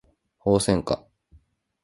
[0.39, 1.05] ホウセンカ